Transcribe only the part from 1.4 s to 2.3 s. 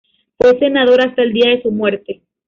de su muerte.